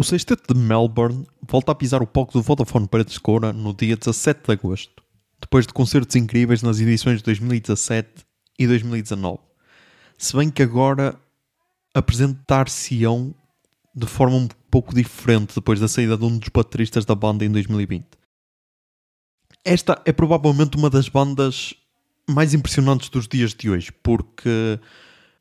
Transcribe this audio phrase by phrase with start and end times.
[0.00, 3.74] O sexteto de Melbourne volta a pisar o palco do Vodafone Paredes de Coura no
[3.74, 5.04] dia 17 de agosto,
[5.38, 8.24] depois de concertos incríveis nas edições de 2017
[8.58, 9.40] e 2019.
[10.16, 11.20] Se bem que agora
[11.92, 13.34] apresentar-se-ão
[13.94, 17.50] de forma um pouco diferente depois da saída de um dos bateristas da banda em
[17.50, 18.06] 2020.
[19.62, 21.74] Esta é provavelmente uma das bandas
[22.26, 24.80] mais impressionantes dos dias de hoje, porque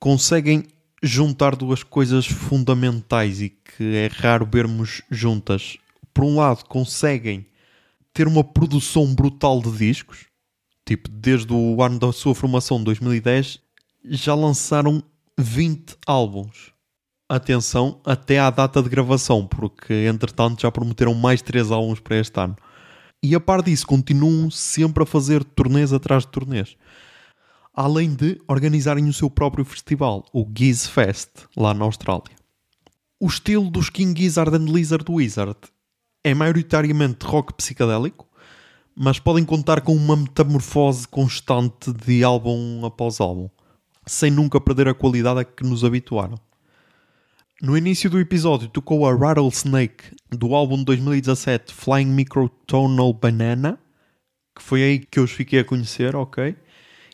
[0.01, 0.67] conseguem
[1.01, 5.77] juntar duas coisas fundamentais e que é raro vermos juntas.
[6.13, 7.45] Por um lado, conseguem
[8.13, 10.25] ter uma produção brutal de discos,
[10.85, 13.59] tipo, desde o ano da sua formação, 2010,
[14.05, 15.03] já lançaram
[15.37, 16.73] 20 álbuns.
[17.29, 22.39] Atenção, até à data de gravação, porque entretanto já prometeram mais 3 álbuns para este
[22.39, 22.56] ano.
[23.21, 26.75] E a par disso, continuam sempre a fazer turnês atrás de turnês
[27.80, 32.36] além de organizarem o seu próprio festival, o Giz Fest, lá na Austrália.
[33.18, 35.57] O estilo dos King Gizzard and Lizard Wizard
[36.21, 38.28] é maioritariamente rock psicadélico,
[38.94, 43.50] mas podem contar com uma metamorfose constante de álbum após álbum,
[44.06, 46.38] sem nunca perder a qualidade a que nos habituaram.
[47.62, 53.80] No início do episódio tocou a Rattlesnake do álbum de 2017 Flying Microtonal Banana,
[54.54, 56.57] que foi aí que eu os fiquei a conhecer, ok?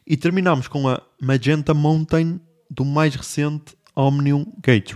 [0.08, 4.92] E terminamos com a Magenta Mountain do mais recente Omnium Gate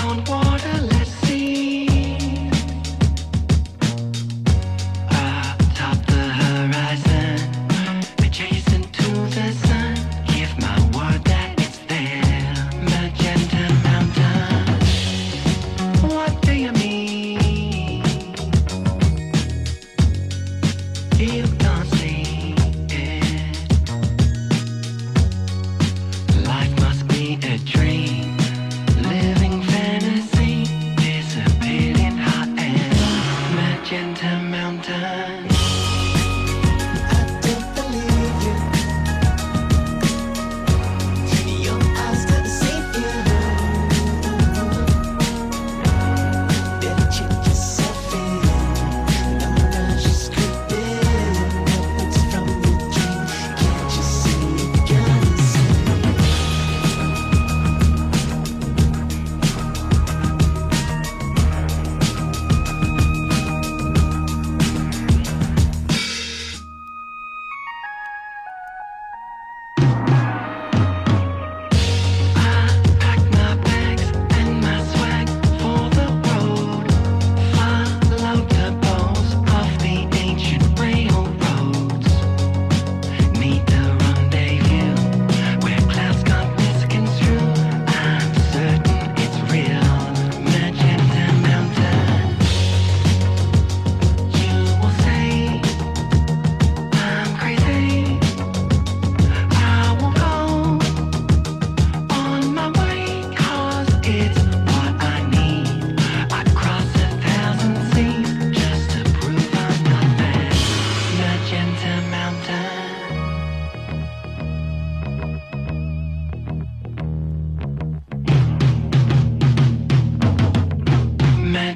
[0.00, 0.41] On one.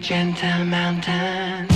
[0.07, 1.76] gentle mountain.